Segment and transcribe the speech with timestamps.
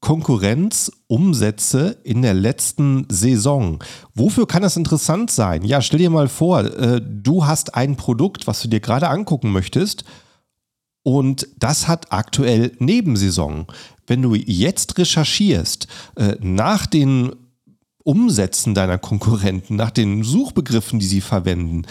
[0.00, 3.82] Konkurrenzumsätze in der letzten Saison.
[4.14, 5.64] Wofür kann das interessant sein?
[5.64, 9.52] Ja, stell dir mal vor, äh, du hast ein Produkt, was du dir gerade angucken
[9.52, 10.04] möchtest
[11.02, 13.66] und das hat aktuell Nebensaison.
[14.06, 17.32] Wenn du jetzt recherchierst äh, nach den
[18.02, 21.82] Umsätzen deiner Konkurrenten, nach den Suchbegriffen, die sie verwenden.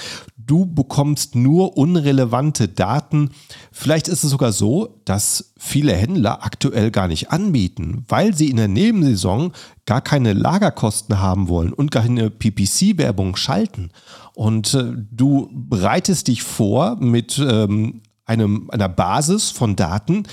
[0.49, 3.29] Du bekommst nur unrelevante Daten.
[3.71, 8.57] Vielleicht ist es sogar so, dass viele Händler aktuell gar nicht anbieten, weil sie in
[8.57, 9.51] der Nebensaison
[9.85, 13.91] gar keine Lagerkosten haben wollen und gar keine PPC-Werbung schalten.
[14.33, 20.23] Und äh, du bereitest dich vor mit ähm, einem, einer Basis von Daten,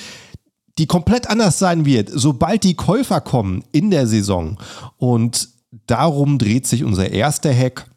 [0.78, 4.56] die komplett anders sein wird, sobald die Käufer kommen in der Saison.
[4.97, 5.51] Und
[5.86, 7.91] darum dreht sich unser erster Hack.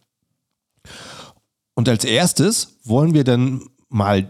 [1.79, 4.29] Und als erstes wollen wir dann mal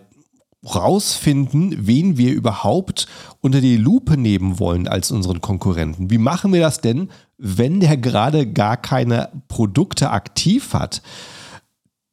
[0.64, 3.08] rausfinden, wen wir überhaupt
[3.42, 6.12] unter die Lupe nehmen wollen als unseren Konkurrenten.
[6.12, 7.09] Wie machen wir das denn,
[7.40, 11.02] wenn der gerade gar keine Produkte aktiv hat?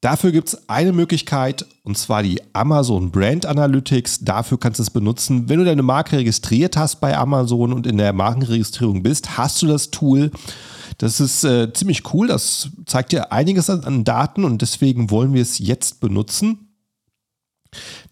[0.00, 4.20] Dafür gibt es eine Möglichkeit und zwar die Amazon Brand Analytics.
[4.20, 5.50] Dafür kannst du es benutzen.
[5.50, 9.66] Wenn du deine Marke registriert hast bei Amazon und in der Markenregistrierung bist, hast du
[9.66, 10.30] das Tool
[10.98, 12.28] das ist äh, ziemlich cool.
[12.28, 16.68] Das zeigt dir einiges an, an Daten und deswegen wollen wir es jetzt benutzen.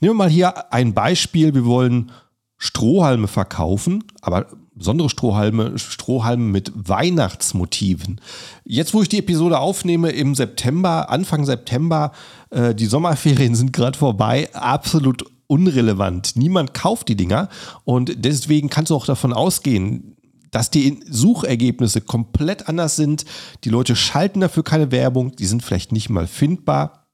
[0.00, 1.54] Nehmen wir mal hier ein Beispiel.
[1.54, 2.12] Wir wollen
[2.58, 8.20] Strohhalme verkaufen, aber besondere Strohhalme, Strohhalme mit Weihnachtsmotiven.
[8.64, 12.12] Jetzt, wo ich die Episode aufnehme im September, Anfang September,
[12.50, 16.36] äh, die Sommerferien sind gerade vorbei, absolut unrelevant.
[16.36, 17.48] Niemand kauft die Dinger
[17.84, 20.13] und deswegen kannst du auch davon ausgehen,
[20.54, 23.24] dass die Suchergebnisse komplett anders sind.
[23.64, 27.08] Die Leute schalten dafür keine Werbung, die sind vielleicht nicht mal findbar.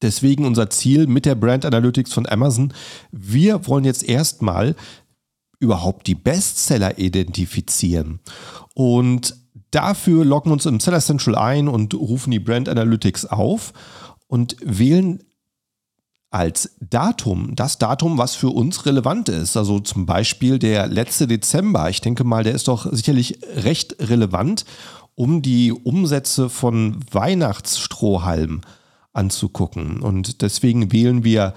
[0.00, 2.72] Deswegen unser Ziel mit der Brand Analytics von Amazon.
[3.10, 4.76] Wir wollen jetzt erstmal
[5.58, 8.20] überhaupt die Bestseller identifizieren.
[8.74, 9.34] Und
[9.72, 13.72] dafür loggen wir uns im Seller Central ein und rufen die Brand Analytics auf
[14.28, 15.24] und wählen
[16.34, 19.56] als Datum, das Datum, was für uns relevant ist.
[19.56, 21.88] Also zum Beispiel der letzte Dezember.
[21.90, 24.64] Ich denke mal, der ist doch sicherlich recht relevant,
[25.14, 28.62] um die Umsätze von Weihnachtsstrohhalmen
[29.12, 30.02] anzugucken.
[30.02, 31.54] Und deswegen wählen wir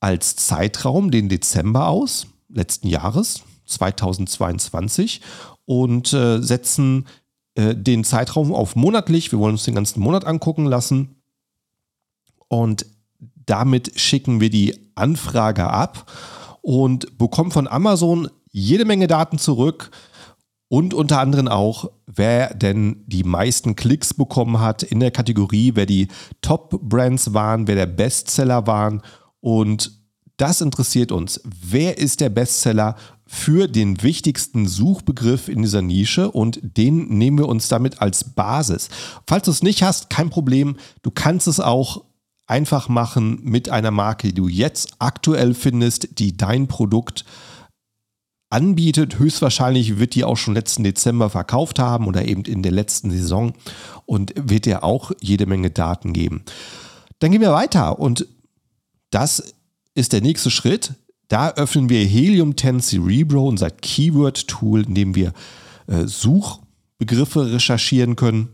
[0.00, 5.20] als Zeitraum den Dezember aus, letzten Jahres, 2022,
[5.64, 7.06] und äh, setzen
[7.54, 9.30] äh, den Zeitraum auf monatlich.
[9.30, 11.22] Wir wollen uns den ganzen Monat angucken lassen.
[12.48, 12.84] Und
[13.46, 16.10] damit schicken wir die Anfrage ab
[16.60, 19.90] und bekommen von Amazon jede Menge Daten zurück
[20.68, 25.86] und unter anderem auch, wer denn die meisten Klicks bekommen hat in der Kategorie, wer
[25.86, 26.08] die
[26.40, 29.02] Top-Brands waren, wer der Bestseller waren
[29.40, 30.02] und
[30.38, 31.40] das interessiert uns.
[31.44, 32.96] Wer ist der Bestseller
[33.26, 38.88] für den wichtigsten Suchbegriff in dieser Nische und den nehmen wir uns damit als Basis.
[39.26, 40.76] Falls du es nicht hast, kein Problem.
[41.02, 42.04] Du kannst es auch
[42.46, 47.24] einfach machen mit einer Marke, die du jetzt aktuell findest, die dein Produkt
[48.50, 49.18] anbietet.
[49.18, 53.54] Höchstwahrscheinlich wird die auch schon letzten Dezember verkauft haben oder eben in der letzten Saison
[54.06, 56.44] und wird dir auch jede Menge Daten geben.
[57.18, 58.26] Dann gehen wir weiter und
[59.10, 59.54] das
[59.94, 60.94] ist der nächste Schritt.
[61.28, 65.32] Da öffnen wir Helium 10 Cerebro, unser Keyword-Tool, in dem wir
[65.86, 68.48] äh, Suchbegriffe recherchieren können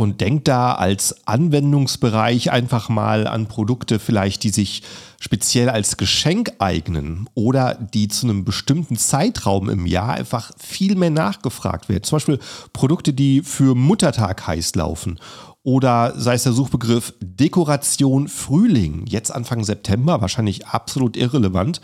[0.00, 4.82] und denkt da als Anwendungsbereich einfach mal an Produkte vielleicht, die sich
[5.20, 11.10] speziell als Geschenk eignen oder die zu einem bestimmten Zeitraum im Jahr einfach viel mehr
[11.10, 12.04] nachgefragt werden.
[12.04, 12.38] Zum Beispiel
[12.72, 15.20] Produkte, die für Muttertag heiß laufen
[15.64, 21.82] oder sei es der Suchbegriff Dekoration Frühling, jetzt Anfang September, wahrscheinlich absolut irrelevant.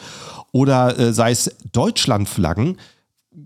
[0.52, 2.78] Oder äh, sei es Deutschlandflaggen,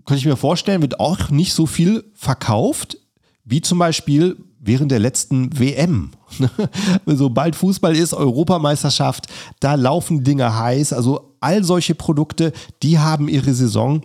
[0.05, 2.97] könnte ich mir vorstellen, wird auch nicht so viel verkauft,
[3.43, 6.11] wie zum Beispiel während der letzten WM.
[7.05, 9.27] Sobald Fußball ist, Europameisterschaft,
[9.59, 10.93] da laufen Dinge heiß.
[10.93, 12.53] Also all solche Produkte,
[12.83, 14.01] die haben ihre Saison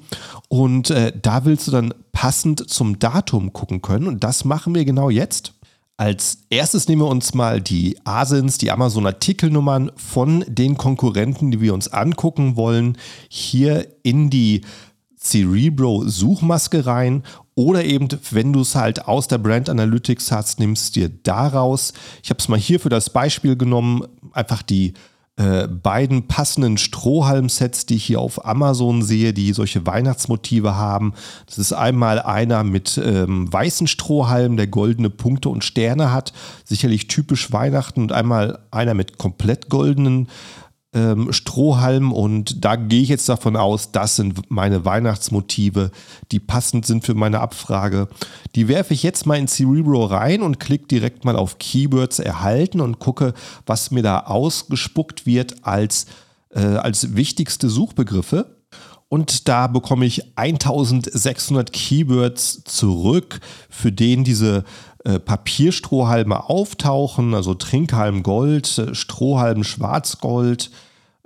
[0.49, 4.85] und äh, da willst du dann passend zum Datum gucken können und das machen wir
[4.85, 5.53] genau jetzt.
[5.99, 11.73] Als erstes nehmen wir uns mal die ASINs, die Amazon-Artikelnummern von den Konkurrenten, die wir
[11.73, 12.99] uns angucken wollen,
[13.29, 14.63] hier in die
[15.19, 17.23] Cerebro-Suchmaske rein
[17.57, 21.95] oder eben, wenn du es halt aus der Brand Analytics hast, nimmst dir daraus.
[22.23, 24.93] Ich habe es mal hier für das Beispiel genommen, einfach die
[25.39, 31.15] äh, beiden passenden Strohhalm-Sets, die ich hier auf Amazon sehe, die solche Weihnachtsmotive haben.
[31.47, 37.09] Das ist einmal einer mit ähm, weißen Strohhalm, der goldene Punkte und Sterne hat, sicherlich
[37.09, 40.29] typisch Weihnachten, und einmal einer mit komplett goldenen
[40.97, 45.91] ähm, Strohhalm und da gehe ich jetzt davon aus, das sind meine Weihnachtsmotive,
[46.33, 48.09] die passend sind für meine Abfrage.
[48.55, 52.81] Die werfe ich jetzt mal in Cerebro rein und klicke direkt mal auf Keywords erhalten
[52.81, 53.35] und gucke,
[53.67, 56.07] was mir da ausgespuckt wird als,
[56.55, 58.57] äh, als wichtigste Suchbegriffe.
[59.09, 64.65] Und da bekomme ich 1600 Keywords zurück, für den diese
[65.05, 70.71] äh, Papierstrohhalme auftauchen, also Trinkhalm Gold, Strohhalm Schwarzgold,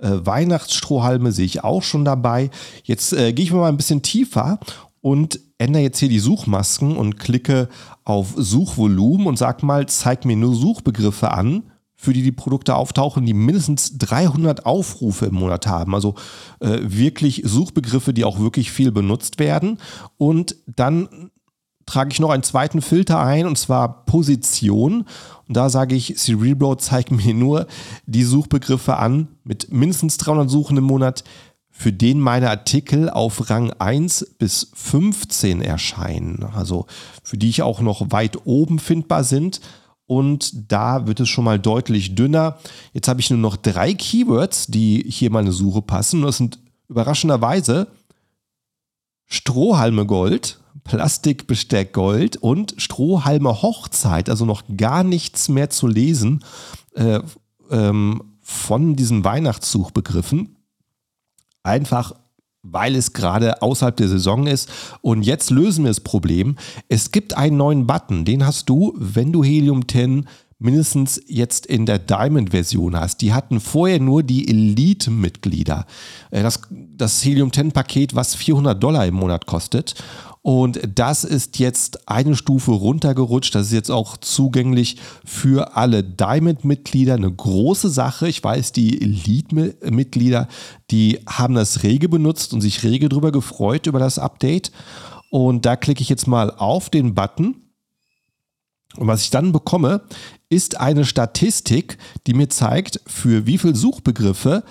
[0.01, 2.49] Weihnachtsstrohhalme sehe ich auch schon dabei.
[2.83, 4.59] Jetzt äh, gehe ich mal ein bisschen tiefer
[5.01, 7.69] und ändere jetzt hier die Suchmasken und klicke
[8.03, 11.63] auf Suchvolumen und sag mal, zeig mir nur Suchbegriffe an,
[11.95, 15.93] für die die Produkte auftauchen, die mindestens 300 Aufrufe im Monat haben.
[15.93, 16.15] Also
[16.59, 19.77] äh, wirklich Suchbegriffe, die auch wirklich viel benutzt werden.
[20.17, 21.29] Und dann
[21.85, 25.05] trage ich noch einen zweiten Filter ein und zwar Position.
[25.51, 27.67] Und da sage ich, Cerebro zeigt mir nur
[28.05, 31.25] die Suchbegriffe an mit mindestens 300 Suchen im Monat,
[31.69, 36.45] für den meine Artikel auf Rang 1 bis 15 erscheinen.
[36.55, 36.85] Also
[37.21, 39.59] für die ich auch noch weit oben findbar sind.
[40.05, 42.57] Und da wird es schon mal deutlich dünner.
[42.93, 46.21] Jetzt habe ich nur noch drei Keywords, die hier in meine Suche passen.
[46.21, 47.87] Und das sind überraschenderweise
[49.25, 56.43] Strohhalme Gold, Plastikbesteck Gold und Strohhalme Hochzeit, also noch gar nichts mehr zu lesen
[56.95, 57.19] äh,
[57.69, 60.57] ähm, von diesen Weihnachtssuchbegriffen.
[61.63, 62.13] Einfach
[62.63, 64.69] weil es gerade außerhalb der Saison ist.
[65.01, 66.57] Und jetzt lösen wir das Problem.
[66.89, 70.27] Es gibt einen neuen Button, den hast du, wenn du Helium 10
[70.61, 73.21] mindestens jetzt in der Diamond-Version hast.
[73.21, 75.85] Die hatten vorher nur die Elite-Mitglieder.
[76.29, 79.95] Äh, das, das Helium 10-Paket, was 400 Dollar im Monat kostet.
[80.43, 83.53] Und das ist jetzt eine Stufe runtergerutscht.
[83.53, 87.15] Das ist jetzt auch zugänglich für alle Diamond-Mitglieder.
[87.15, 88.27] Eine große Sache.
[88.27, 90.47] Ich weiß, die Elite-Mitglieder,
[90.89, 94.71] die haben das rege benutzt und sich rege darüber gefreut über das Update.
[95.29, 97.55] Und da klicke ich jetzt mal auf den Button.
[98.97, 100.01] Und was ich dann bekomme,
[100.49, 101.97] ist eine Statistik,
[102.27, 104.63] die mir zeigt, für wie viele Suchbegriffe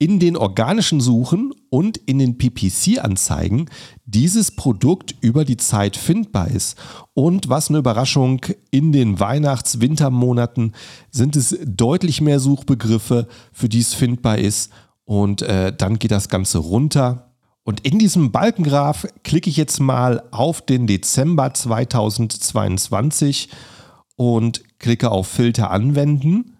[0.00, 3.68] in den organischen Suchen und in den PPC-Anzeigen
[4.06, 6.76] dieses Produkt über die Zeit findbar ist.
[7.14, 8.40] Und was eine Überraschung,
[8.70, 10.72] in den Weihnachts-Wintermonaten
[11.10, 14.70] sind es deutlich mehr Suchbegriffe, für die es findbar ist.
[15.04, 17.27] Und äh, dann geht das Ganze runter.
[17.68, 23.50] Und in diesem Balkengraph klicke ich jetzt mal auf den Dezember 2022
[24.16, 26.56] und klicke auf Filter anwenden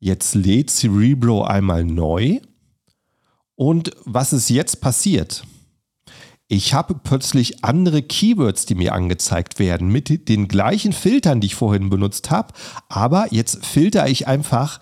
[0.00, 2.40] Jetzt lädt Cerebro einmal neu.
[3.54, 5.44] Und was ist jetzt passiert?
[6.48, 11.54] Ich habe plötzlich andere Keywords, die mir angezeigt werden, mit den gleichen Filtern, die ich
[11.54, 12.52] vorhin benutzt habe.
[12.88, 14.80] Aber jetzt filtere ich einfach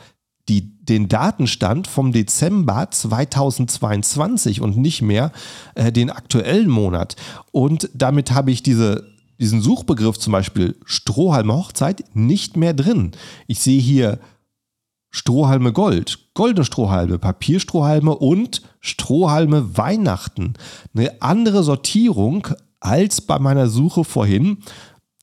[0.51, 5.33] die, den Datenstand vom Dezember 2022 und nicht mehr
[5.77, 7.17] äh, den aktuellen Monat.
[7.53, 9.07] Und damit habe ich diese,
[9.39, 13.13] diesen Suchbegriff zum Beispiel Strohhalme Hochzeit nicht mehr drin.
[13.47, 14.19] Ich sehe hier
[15.11, 20.55] Strohhalme Gold, goldene Strohhalme, Papierstrohhalme und Strohhalme Weihnachten.
[20.95, 22.49] Eine andere Sortierung
[22.81, 24.59] als bei meiner Suche vorhin.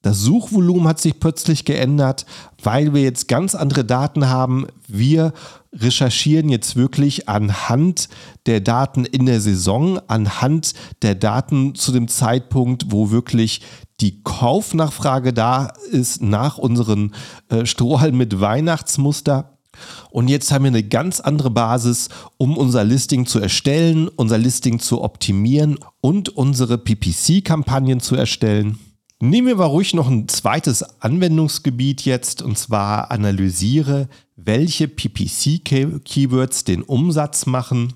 [0.07, 2.25] Das Suchvolumen hat sich plötzlich geändert,
[2.63, 4.67] weil wir jetzt ganz andere Daten haben.
[4.87, 5.33] Wir
[5.73, 8.07] recherchieren jetzt wirklich anhand
[8.45, 13.63] der Daten in der Saison, anhand der Daten zu dem Zeitpunkt, wo wirklich
[13.99, 17.13] die Kaufnachfrage da ist nach unseren
[17.49, 19.57] äh, Strohhalmen mit Weihnachtsmuster.
[20.09, 24.79] Und jetzt haben wir eine ganz andere Basis, um unser Listing zu erstellen, unser Listing
[24.79, 28.79] zu optimieren und unsere PPC-Kampagnen zu erstellen.
[29.19, 36.83] Nehmen wir mal ruhig noch ein zweites Anwendungsgebiet jetzt und zwar analysiere, welche PPC-Keywords den
[36.83, 37.93] Umsatz machen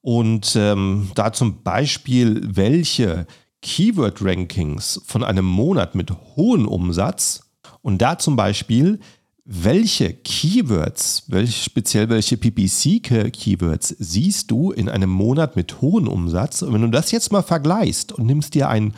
[0.00, 3.26] und ähm, da zum Beispiel welche
[3.62, 7.50] Keyword-Rankings von einem Monat mit hohem Umsatz
[7.82, 9.00] und da zum Beispiel
[9.44, 16.62] welche Keywords, welch, speziell welche PPC-Keywords siehst du in einem Monat mit hohem Umsatz?
[16.62, 18.94] Und wenn du das jetzt mal vergleichst und nimmst dir einen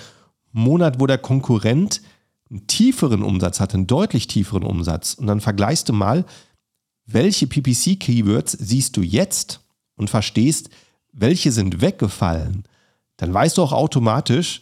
[0.56, 2.02] Monat, wo der Konkurrent
[2.50, 6.24] einen tieferen Umsatz hat, einen deutlich tieferen Umsatz, und dann vergleichst du mal,
[7.06, 9.60] welche PPC-Keywords siehst du jetzt
[9.96, 10.70] und verstehst,
[11.12, 12.64] welche sind weggefallen,
[13.16, 14.60] dann weißt du auch automatisch,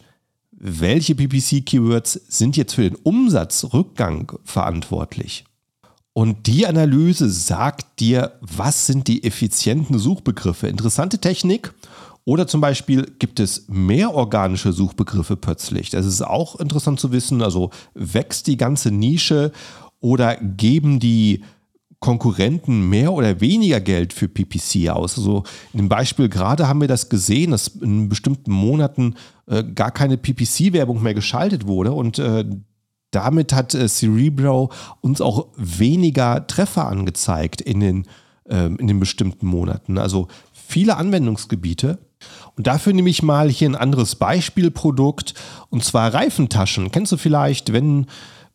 [0.51, 5.43] welche PPC-Keywords sind jetzt für den Umsatzrückgang verantwortlich.
[6.13, 10.67] Und die Analyse sagt dir, was sind die effizienten Suchbegriffe.
[10.69, 11.73] Interessante Technik.
[12.25, 15.91] Oder zum Beispiel gibt es mehr organische Suchbegriffe plötzlich.
[15.91, 17.43] Das ist auch interessant zu wissen.
[17.43, 19.51] Also wächst die ganze Nische
[19.99, 21.43] oder geben die
[21.99, 25.17] Konkurrenten mehr oder weniger Geld für PPC aus.
[25.17, 29.15] Also dem Beispiel gerade haben wir das gesehen, dass in bestimmten Monaten
[29.47, 32.45] äh, gar keine PPC-Werbung mehr geschaltet wurde und äh,
[33.11, 38.07] damit hat äh, Cerebro uns auch weniger Treffer angezeigt in den,
[38.49, 39.97] äh, in den bestimmten Monaten.
[39.97, 41.97] Also viele Anwendungsgebiete.
[42.55, 45.33] Und dafür nehme ich mal hier ein anderes Beispielprodukt
[45.69, 46.91] und zwar Reifentaschen.
[46.91, 48.07] Kennst du vielleicht, wenn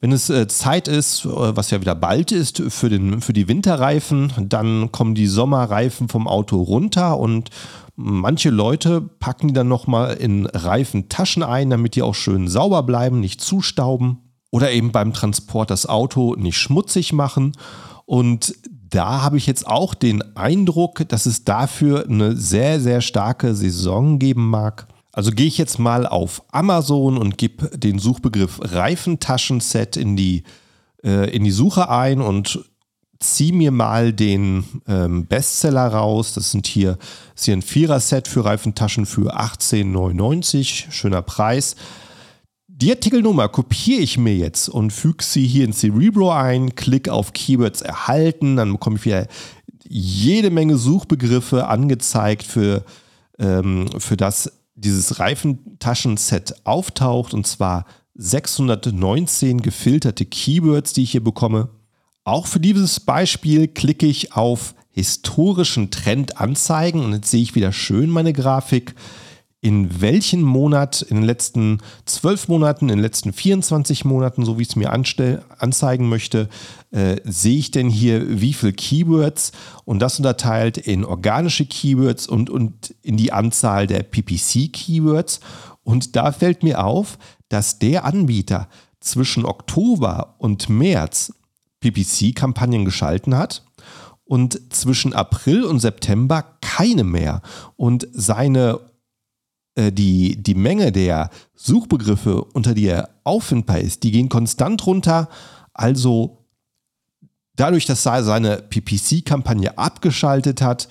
[0.02, 3.48] wenn es äh, Zeit ist, äh, was ja wieder bald ist, für, den, für die
[3.48, 7.50] Winterreifen, dann kommen die Sommerreifen vom Auto runter und
[7.96, 13.20] manche Leute packen die dann nochmal in Reifentaschen ein, damit die auch schön sauber bleiben,
[13.20, 14.18] nicht zustauben
[14.50, 17.52] oder eben beim Transport das Auto nicht schmutzig machen.
[18.06, 18.54] Und
[18.90, 24.18] da habe ich jetzt auch den Eindruck, dass es dafür eine sehr, sehr starke Saison
[24.18, 24.86] geben mag.
[25.12, 30.44] Also gehe ich jetzt mal auf Amazon und gebe den Suchbegriff Reifentaschenset in die,
[31.02, 32.64] äh, in die Suche ein und
[33.18, 36.32] ziehe mir mal den ähm, Bestseller raus.
[36.34, 36.96] Das sind hier,
[37.34, 40.90] ist hier ein Vierer-Set für Reifentaschen für 18,99.
[40.90, 41.76] Schöner Preis.
[42.80, 47.34] Die Artikelnummer kopiere ich mir jetzt und füge sie hier in Cerebro ein, klicke auf
[47.34, 49.26] Keywords erhalten, dann bekomme ich wieder
[49.86, 52.84] jede Menge Suchbegriffe angezeigt, für,
[53.38, 57.84] ähm, für das dieses Reifentaschenset auftaucht und zwar
[58.14, 61.68] 619 gefilterte Keywords, die ich hier bekomme.
[62.24, 67.72] Auch für dieses Beispiel klicke ich auf historischen Trend anzeigen und jetzt sehe ich wieder
[67.72, 68.94] schön meine Grafik
[69.62, 74.62] in welchem Monat, in den letzten zwölf Monaten, in den letzten 24 Monaten, so wie
[74.62, 76.48] ich es mir anzeigen möchte,
[76.92, 79.52] äh, sehe ich denn hier, wie viele Keywords
[79.84, 85.40] und das unterteilt in organische Keywords und, und in die Anzahl der PPC-Keywords.
[85.84, 87.18] Und da fällt mir auf,
[87.50, 88.68] dass der Anbieter
[89.00, 91.34] zwischen Oktober und März
[91.80, 93.62] PPC-Kampagnen geschalten hat
[94.24, 97.42] und zwischen April und September keine mehr.
[97.76, 98.80] Und seine
[99.76, 105.28] die, die Menge der Suchbegriffe, unter die er auffindbar ist, die gehen konstant runter.
[105.72, 106.44] Also
[107.56, 110.88] dadurch, dass er seine PPC-Kampagne abgeschaltet hat,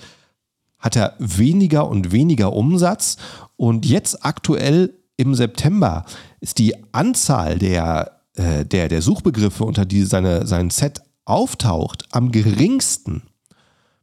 [0.78, 3.16] hat er weniger und weniger Umsatz.
[3.56, 6.06] Und jetzt aktuell im September
[6.40, 12.32] ist die Anzahl der, äh, der, der Suchbegriffe, unter die seine, sein Set auftaucht, am
[12.32, 13.22] geringsten.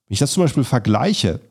[0.06, 1.42] Wenn ich das zum Beispiel vergleiche,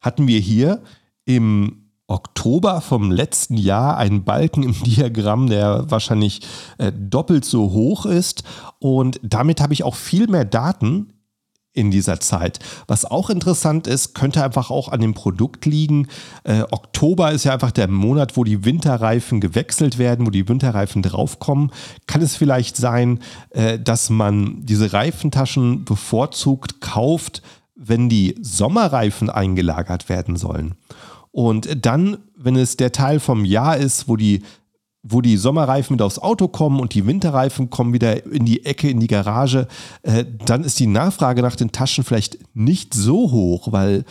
[0.00, 0.82] hatten wir hier
[1.24, 6.40] im Oktober vom letzten Jahr einen Balken im Diagramm, der wahrscheinlich
[6.78, 8.44] äh, doppelt so hoch ist.
[8.78, 11.14] Und damit habe ich auch viel mehr Daten
[11.74, 12.60] in dieser Zeit.
[12.86, 16.06] Was auch interessant ist, könnte einfach auch an dem Produkt liegen.
[16.44, 21.02] Äh, Oktober ist ja einfach der Monat, wo die Winterreifen gewechselt werden, wo die Winterreifen
[21.02, 21.72] draufkommen.
[22.06, 23.18] Kann es vielleicht sein,
[23.50, 27.42] äh, dass man diese Reifentaschen bevorzugt kauft,
[27.74, 30.76] wenn die Sommerreifen eingelagert werden sollen?
[31.34, 34.44] Und dann, wenn es der Teil vom Jahr ist, wo die,
[35.02, 38.88] wo die Sommerreifen wieder aufs Auto kommen und die Winterreifen kommen wieder in die Ecke,
[38.88, 39.66] in die Garage,
[40.02, 44.04] äh, dann ist die Nachfrage nach den Taschen vielleicht nicht so hoch, weil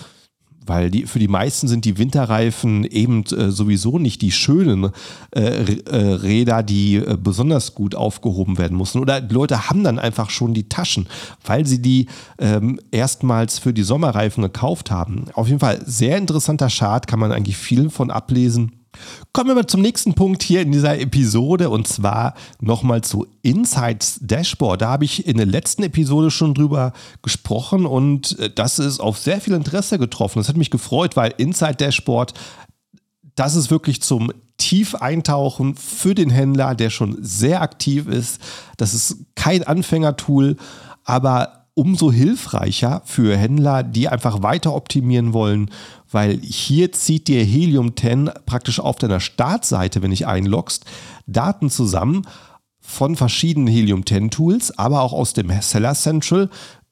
[0.66, 4.90] weil die, für die meisten sind die Winterreifen eben äh, sowieso nicht die schönen
[5.32, 9.00] äh, äh, Räder, die äh, besonders gut aufgehoben werden mussten.
[9.00, 11.08] Oder die Leute haben dann einfach schon die Taschen,
[11.46, 12.08] weil sie die
[12.40, 15.26] ähm, erstmals für die Sommerreifen gekauft haben.
[15.34, 18.83] Auf jeden Fall sehr interessanter Chart, kann man eigentlich viel von ablesen.
[19.32, 24.20] Kommen wir mal zum nächsten Punkt hier in dieser Episode und zwar nochmal zu Insights
[24.22, 24.82] Dashboard.
[24.82, 29.18] Da habe ich in der letzten Episode schon drüber gesprochen und äh, das ist auf
[29.18, 30.40] sehr viel Interesse getroffen.
[30.40, 32.34] Das hat mich gefreut, weil Insight Dashboard,
[33.36, 38.40] das ist wirklich zum Tief-Eintauchen für den Händler, der schon sehr aktiv ist.
[38.78, 40.58] Das ist kein Anfängertool,
[41.04, 45.70] aber umso hilfreicher für Händler, die einfach weiter optimieren wollen,
[46.12, 50.86] weil hier zieht dir Helium 10 praktisch auf deiner Startseite, wenn ich einloggst,
[51.26, 52.28] Daten zusammen
[52.80, 56.50] von verschiedenen Helium 10 Tools, aber auch aus dem Seller Central,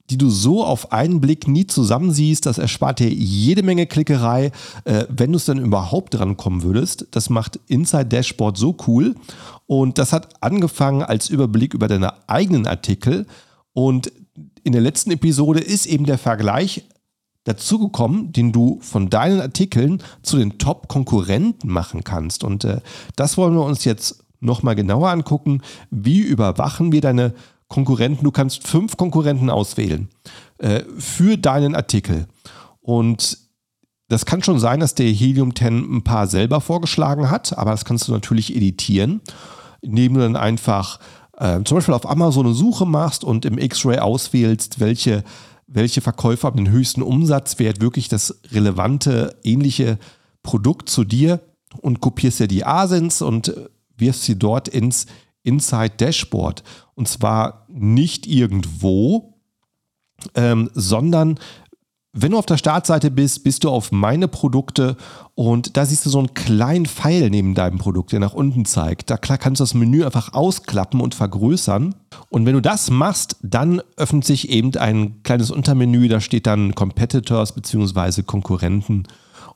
[0.10, 2.46] die du so auf einen Blick nie zusammensiehst.
[2.46, 4.52] Das erspart dir jede Menge Klickerei,
[4.84, 7.08] äh, wenn du es dann überhaupt dran kommen würdest.
[7.12, 9.16] Das macht Inside Dashboard so cool.
[9.68, 13.26] Und das hat angefangen als Überblick über deine eigenen Artikel.
[13.74, 14.12] Und
[14.64, 16.86] in der letzten Episode ist eben der Vergleich
[17.44, 22.44] dazugekommen, den du von deinen Artikeln zu den Top-Konkurrenten machen kannst.
[22.44, 22.82] Und äh,
[23.16, 25.62] das wollen wir uns jetzt nochmal genauer angucken.
[25.90, 27.34] Wie überwachen wir deine
[27.68, 28.24] Konkurrenten?
[28.24, 30.10] Du kannst fünf Konkurrenten auswählen
[30.60, 32.28] äh, für deinen Artikel.
[32.82, 33.38] Und
[34.08, 37.86] das kann schon sein, dass der Helium 10 ein paar selber vorgeschlagen hat, aber das
[37.86, 39.22] kannst du natürlich editieren,
[39.80, 41.00] indem du dann einfach
[41.42, 45.24] äh, zum Beispiel auf Amazon eine Suche machst und im X-Ray auswählst, welche,
[45.66, 49.98] welche Verkäufer haben den höchsten Umsatzwert, wirklich das relevante, ähnliche
[50.44, 51.42] Produkt zu dir
[51.82, 53.56] und kopierst dir die Asins und
[53.98, 55.08] wirfst sie dort ins
[55.42, 56.64] Inside Dashboard.
[56.94, 59.40] Und zwar nicht irgendwo,
[60.36, 61.40] ähm, sondern
[62.14, 64.98] wenn du auf der Startseite bist, bist du auf meine Produkte
[65.34, 69.10] und da siehst du so einen kleinen Pfeil neben deinem Produkt, der nach unten zeigt.
[69.10, 71.96] Da kannst du das Menü einfach ausklappen und vergrößern.
[72.30, 76.76] Und wenn du das machst, dann öffnet sich eben ein kleines Untermenü, da steht dann
[76.76, 78.24] Competitors bzw.
[78.24, 79.04] Konkurrenten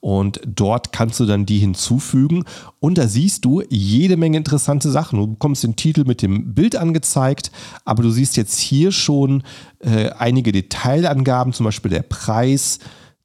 [0.05, 2.43] und dort kannst du dann die hinzufügen
[2.79, 5.17] und da siehst du jede Menge interessante Sachen.
[5.17, 7.51] Du bekommst den Titel mit dem Bild angezeigt,
[7.85, 9.41] aber du siehst jetzt hier schon
[9.79, 12.77] äh, einige Detailangaben, zum Beispiel der Preis,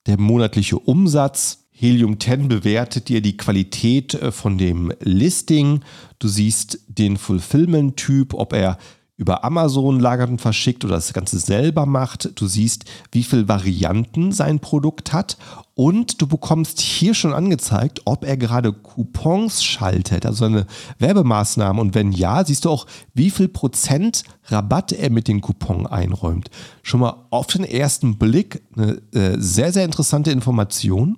[0.07, 1.67] der monatliche Umsatz.
[1.71, 5.81] Helium 10 bewertet dir die Qualität äh, von dem Listing.
[6.19, 8.79] Du siehst den Fulfillment-Typ, ob er
[9.19, 12.41] über Amazon lagert und verschickt oder das Ganze selber macht.
[12.41, 15.37] Du siehst, wie viele Varianten sein Produkt hat
[15.81, 20.67] und du bekommst hier schon angezeigt, ob er gerade Coupons schaltet, also eine
[20.99, 21.81] Werbemaßnahme.
[21.81, 26.51] Und wenn ja, siehst du auch, wie viel Prozent Rabatt er mit den Coupons einräumt.
[26.83, 31.17] Schon mal auf den ersten Blick eine äh, sehr, sehr interessante Information.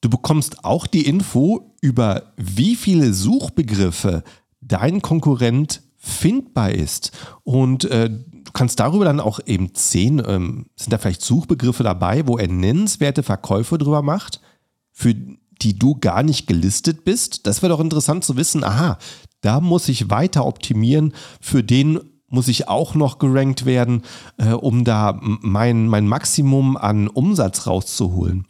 [0.00, 4.22] Du bekommst auch die Info über wie viele Suchbegriffe
[4.60, 7.10] dein Konkurrent findbar ist.
[7.42, 8.10] Und äh,
[8.58, 13.22] kannst darüber dann auch eben sehen, ähm, sind da vielleicht Suchbegriffe dabei, wo er nennenswerte
[13.22, 14.40] Verkäufe drüber macht,
[14.90, 17.46] für die du gar nicht gelistet bist.
[17.46, 18.98] Das wäre doch interessant zu wissen, aha,
[19.42, 24.02] da muss ich weiter optimieren, für den muss ich auch noch gerankt werden,
[24.38, 28.44] äh, um da mein, mein Maximum an Umsatz rauszuholen.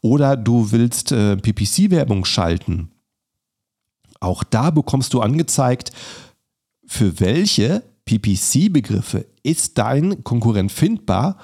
[0.00, 2.90] Oder du willst äh, PPC-Werbung schalten.
[4.18, 5.92] Auch da bekommst du angezeigt,
[6.84, 11.36] für welche PPC-Begriffe ist dein Konkurrent findbar,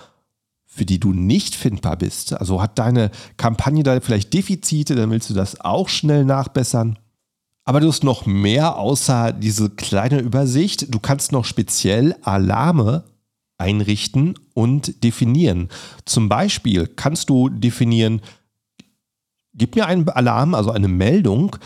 [0.66, 2.32] für die du nicht findbar bist?
[2.34, 6.98] Also hat deine Kampagne da vielleicht Defizite, dann willst du das auch schnell nachbessern.
[7.64, 10.94] Aber du hast noch mehr außer diese kleine Übersicht.
[10.94, 13.04] Du kannst noch speziell Alarme
[13.58, 15.68] einrichten und definieren.
[16.06, 18.22] Zum Beispiel kannst du definieren,
[19.52, 21.56] gib mir einen Alarm, also eine Meldung,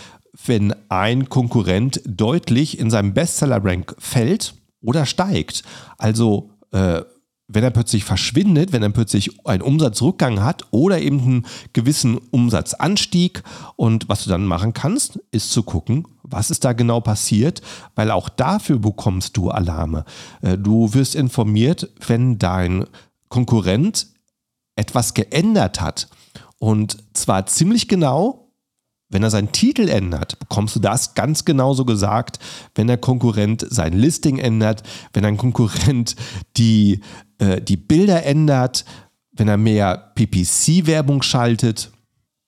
[0.46, 5.62] wenn ein Konkurrent deutlich in seinem Bestseller-Rank fällt oder steigt.
[5.99, 7.03] Also äh,
[7.55, 13.42] wenn er plötzlich verschwindet, wenn er plötzlich einen Umsatzrückgang hat oder eben einen gewissen Umsatzanstieg.
[13.77, 17.61] Und was du dann machen kannst, ist zu gucken, was ist da genau passiert,
[17.95, 20.05] weil auch dafür bekommst du Alarme.
[20.40, 22.87] Äh, du wirst informiert, wenn dein
[23.29, 24.07] Konkurrent
[24.77, 26.09] etwas geändert hat.
[26.59, 28.41] Und zwar ziemlich genau,
[29.12, 32.38] wenn er seinen Titel ändert, bekommst du das ganz genauso gesagt,
[32.75, 36.16] wenn der Konkurrent sein Listing ändert, wenn ein Konkurrent
[36.57, 37.01] die,
[37.38, 38.85] äh, die Bilder ändert,
[39.33, 41.92] wenn er mehr PPC-Werbung schaltet.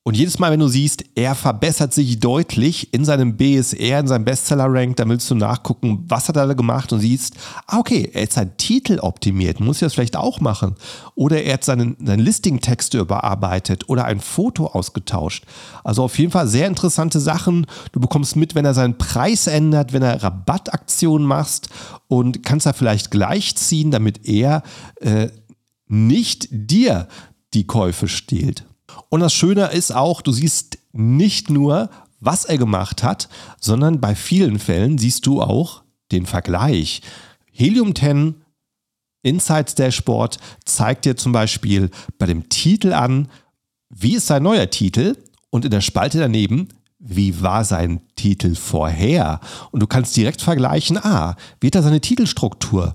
[0.07, 4.27] Und jedes Mal, wenn du siehst, er verbessert sich deutlich in seinem BSR, in seinem
[4.27, 7.37] Bestseller-Rank, dann willst du nachgucken, was hat er da gemacht und siehst,
[7.67, 10.75] ah, okay, er hat seinen Titel optimiert, muss ich das vielleicht auch machen.
[11.15, 15.47] Oder er hat seinen, seine Listing-Texte überarbeitet oder ein Foto ausgetauscht.
[15.85, 17.67] Also auf jeden Fall sehr interessante Sachen.
[17.93, 21.71] Du bekommst mit, wenn er seinen Preis ändert, wenn er Rabattaktionen macht
[22.09, 24.65] und kannst da vielleicht gleichziehen, damit er
[25.01, 25.29] äh,
[25.87, 27.09] nicht dir
[27.55, 28.67] die Käufe stehlt.
[29.09, 33.29] Und das Schöne ist auch, du siehst nicht nur, was er gemacht hat,
[33.61, 37.03] sondern bei vielen Fällen siehst du auch den Vergleich.
[37.53, 38.43] Helium 10
[39.23, 43.29] Insights Dashboard zeigt dir zum Beispiel bei dem Titel an,
[43.89, 45.17] wie ist sein neuer Titel
[45.51, 49.41] und in der Spalte daneben, wie war sein Titel vorher?
[49.71, 52.95] Und du kannst direkt vergleichen, ah, wie hat er seine Titelstruktur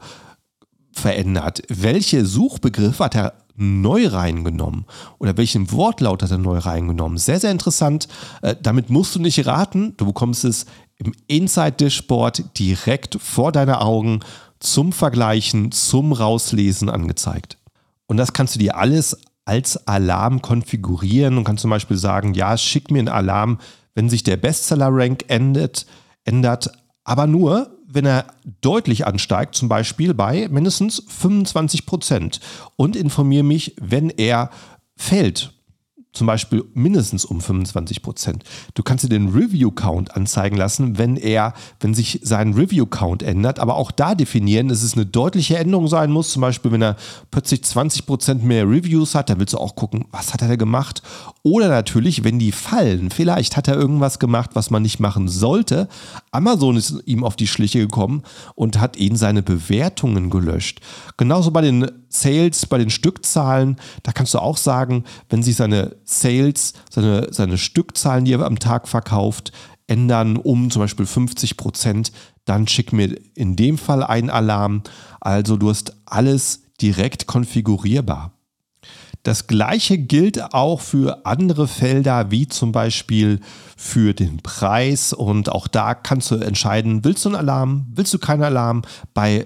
[0.91, 1.61] verändert?
[1.69, 4.85] Welche Suchbegriffe hat er neu reingenommen?
[5.19, 7.17] Oder welchen Wortlaut hat er neu reingenommen?
[7.17, 8.07] Sehr, sehr interessant.
[8.41, 9.93] Äh, damit musst du nicht raten.
[9.97, 10.65] Du bekommst es
[10.97, 14.21] im Inside Dashboard direkt vor deine Augen
[14.59, 17.57] zum Vergleichen, zum Rauslesen angezeigt.
[18.07, 22.57] Und das kannst du dir alles als Alarm konfigurieren und kannst zum Beispiel sagen, ja,
[22.57, 23.59] schick mir einen Alarm,
[23.95, 25.85] wenn sich der Bestseller-Rank ändert,
[26.23, 26.71] ändert,
[27.03, 28.27] aber nur, wenn er
[28.61, 32.39] deutlich ansteigt, zum Beispiel bei mindestens 25 Prozent.
[32.75, 34.51] Und informiere mich, wenn er
[34.95, 35.58] fällt
[36.11, 38.43] zum Beispiel mindestens um 25 Prozent.
[38.73, 43.75] Du kannst dir den Review-Count anzeigen lassen, wenn er, wenn sich sein Review-Count ändert, aber
[43.75, 46.31] auch da definieren, dass es eine deutliche Änderung sein muss.
[46.31, 46.95] Zum Beispiel, wenn er
[47.29, 50.55] plötzlich 20 Prozent mehr Reviews hat, dann willst du auch gucken, was hat er da
[50.55, 51.03] gemacht?
[51.43, 55.87] Oder natürlich, wenn die fallen, vielleicht hat er irgendwas gemacht, was man nicht machen sollte.
[56.31, 58.23] Amazon ist ihm auf die Schliche gekommen
[58.55, 60.81] und hat ihn seine Bewertungen gelöscht.
[61.17, 65.95] Genauso bei den Sales, bei den Stückzahlen, da kannst du auch sagen, wenn sich seine
[66.03, 69.51] Sales, seine, seine Stückzahlen, die er am Tag verkauft,
[69.87, 72.11] ändern um zum Beispiel 50 Prozent,
[72.45, 74.83] dann schick mir in dem Fall einen Alarm.
[75.19, 78.33] Also du hast alles direkt konfigurierbar.
[79.23, 83.41] Das gleiche gilt auch für andere Felder, wie zum Beispiel
[83.75, 85.11] für den Preis.
[85.11, 88.83] Und auch da kannst du entscheiden, willst du einen Alarm, willst du keinen Alarm?
[89.13, 89.45] Bei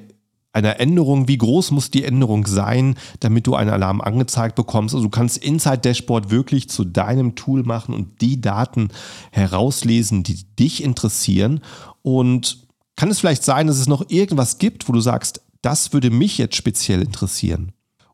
[0.53, 4.93] einer Änderung, wie groß muss die Änderung sein, damit du einen Alarm angezeigt bekommst.
[4.93, 8.89] Also du kannst Inside Dashboard wirklich zu deinem Tool machen und die Daten
[9.31, 11.61] herauslesen, die dich interessieren.
[12.03, 16.11] Und kann es vielleicht sein, dass es noch irgendwas gibt, wo du sagst, das würde
[16.11, 17.71] mich jetzt speziell interessieren?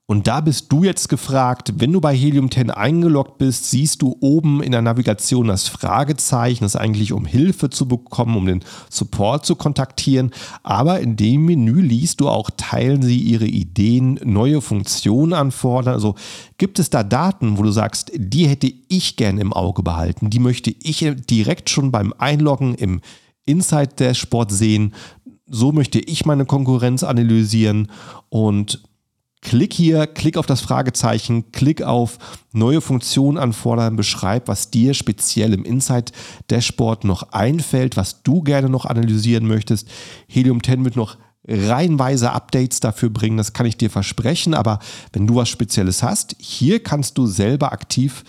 [0.09, 4.17] Und da bist du jetzt gefragt, wenn du bei Helium 10 eingeloggt bist, siehst du
[4.21, 8.63] oben in der Navigation das Fragezeichen, das ist eigentlich um Hilfe zu bekommen, um den
[8.89, 10.31] Support zu kontaktieren.
[10.63, 15.93] Aber in dem Menü liest du auch, teilen sie ihre Ideen, neue Funktionen anfordern.
[15.93, 16.15] Also
[16.57, 20.39] gibt es da Daten, wo du sagst, die hätte ich gerne im Auge behalten, die
[20.39, 23.01] möchte ich direkt schon beim Einloggen im
[23.45, 24.95] Inside Dashboard sehen.
[25.45, 27.91] So möchte ich meine Konkurrenz analysieren
[28.29, 28.88] und
[29.41, 32.17] Klick hier, klick auf das Fragezeichen, klick auf
[32.51, 36.11] neue Funktionen anfordern, beschreib, was dir speziell im Insight
[36.49, 39.87] Dashboard noch einfällt, was du gerne noch analysieren möchtest.
[40.27, 44.79] Helium 10 wird noch reihenweise Updates dafür bringen, das kann ich dir versprechen, aber
[45.13, 48.23] wenn du was Spezielles hast, hier kannst du selber aktiv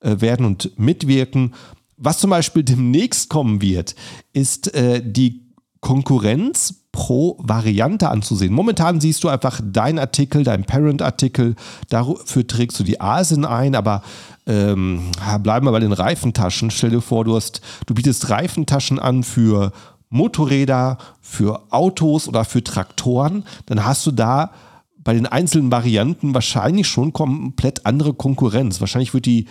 [0.00, 1.54] äh, werden und mitwirken.
[1.96, 3.94] Was zum Beispiel demnächst kommen wird,
[4.32, 5.46] ist äh, die
[5.80, 8.54] Konkurrenz pro Variante anzusehen.
[8.54, 11.54] Momentan siehst du einfach dein Artikel, dein Parent-Artikel,
[11.90, 14.00] dafür trägst du die ASIN ein, aber
[14.46, 15.02] ähm,
[15.42, 16.70] bleiben wir bei den Reifentaschen.
[16.70, 19.72] Stell dir vor, du, hast, du bietest Reifentaschen an für
[20.08, 24.52] Motorräder, für Autos oder für Traktoren, dann hast du da
[24.96, 28.80] bei den einzelnen Varianten wahrscheinlich schon komplett andere Konkurrenz.
[28.80, 29.48] Wahrscheinlich wird die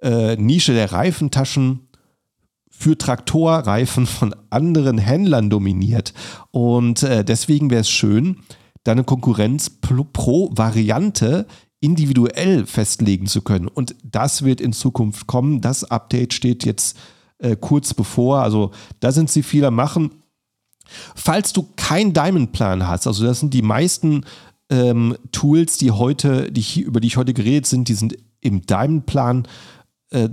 [0.00, 1.88] äh, Nische der Reifentaschen
[2.76, 6.12] für Traktorreifen von anderen Händlern dominiert.
[6.50, 8.38] Und äh, deswegen wäre es schön,
[8.82, 11.46] deine Konkurrenz pro, pro Variante
[11.80, 13.68] individuell festlegen zu können.
[13.68, 15.60] Und das wird in Zukunft kommen.
[15.60, 16.96] Das Update steht jetzt
[17.38, 18.40] äh, kurz bevor.
[18.40, 20.10] Also da sind sie viel am Machen.
[21.14, 24.24] Falls du keinen Diamond-Plan hast, also das sind die meisten
[24.70, 29.48] ähm, Tools, die heute, die, über die ich heute geredet sind, die sind im Diamond-Plan
[30.10, 30.28] äh,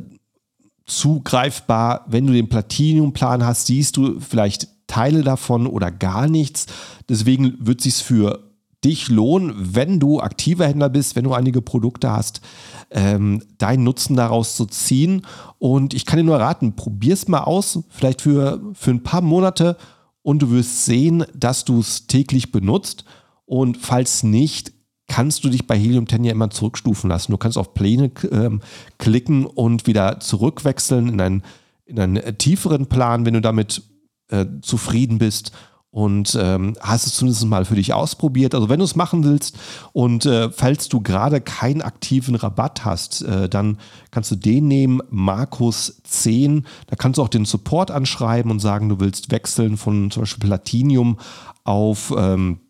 [0.86, 2.06] zugreifbar.
[2.08, 6.66] Wenn du den Platinum-Plan hast, siehst du vielleicht Teile davon oder gar nichts.
[7.08, 8.52] Deswegen wird es sich für
[8.84, 12.42] dich lohnen, wenn du aktiver Händler bist, wenn du einige Produkte hast,
[12.90, 15.22] ähm, deinen Nutzen daraus zu ziehen.
[15.60, 19.22] Und ich kann dir nur raten, probier es mal aus, vielleicht für, für ein paar
[19.22, 19.78] Monate
[20.24, 23.06] und du wirst sehen, dass du es täglich benutzt.
[23.46, 24.74] Und falls nicht,
[25.12, 27.34] kannst du dich bei Helium 10 ja immer zurückstufen lassen.
[27.34, 28.62] Du kannst auf Pläne ähm,
[28.98, 31.44] klicken und wieder zurückwechseln in einen,
[31.84, 33.84] in einen äh, tieferen Plan, wenn du damit
[34.30, 35.52] äh, zufrieden bist
[35.90, 38.56] und ähm, hast es zumindest mal für dich ausprobiert.
[38.56, 39.60] Also wenn du es machen willst
[39.92, 43.80] und äh, falls du gerade keinen aktiven Rabatt hast, äh, dann
[44.12, 46.66] kannst du den nehmen, Markus 10.
[46.88, 50.48] Da kannst du auch den Support anschreiben und sagen, du willst wechseln von zum Beispiel
[50.48, 51.20] Platinium
[51.66, 52.62] auf, ähm,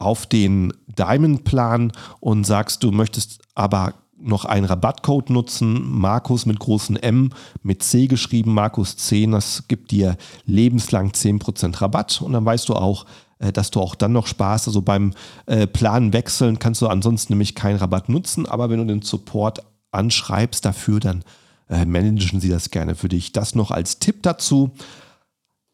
[0.00, 6.96] auf den Diamond-Plan und sagst, du möchtest aber noch einen Rabattcode nutzen, Markus mit großen
[6.96, 7.30] M,
[7.62, 12.74] mit C geschrieben, Markus 10, das gibt dir lebenslang 10% Rabatt und dann weißt du
[12.74, 13.06] auch,
[13.38, 15.12] äh, dass du auch dann noch Spaß, also beim
[15.46, 19.60] äh, Plan wechseln kannst du ansonsten nämlich keinen Rabatt nutzen, aber wenn du den Support
[19.92, 21.24] anschreibst dafür, dann
[21.68, 23.32] äh, managen sie das gerne für dich.
[23.32, 24.70] Das noch als Tipp dazu.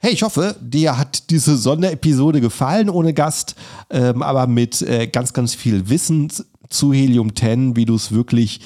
[0.04, 3.54] Hey, ich hoffe, dir hat diese Sonderepisode gefallen ohne Gast,
[3.88, 6.30] ähm, aber mit ganz, ganz viel Wissen
[6.68, 8.60] zu Helium 10, wie du es wirklich,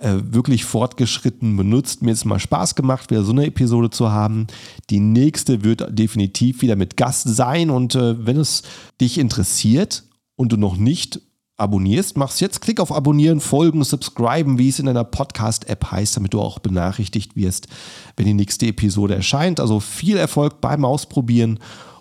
[0.00, 2.02] äh, wirklich fortgeschritten benutzt.
[2.02, 4.48] Mir ist mal Spaß gemacht, wieder so eine Episode zu haben.
[4.90, 8.64] Die nächste wird definitiv wieder mit Gast sein und äh, wenn es
[9.00, 10.02] dich interessiert
[10.34, 11.20] und du noch nicht
[11.60, 16.34] abonnierst, machst jetzt Klick auf Abonnieren, Folgen, Subscriben, wie es in deiner Podcast-App heißt, damit
[16.34, 17.68] du auch benachrichtigt wirst,
[18.16, 19.60] wenn die nächste Episode erscheint.
[19.60, 21.58] Also viel Erfolg beim Ausprobieren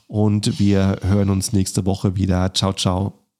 [0.07, 2.53] und wir hören uns nächste Woche wieder.
[2.53, 3.18] Ciao, ciao.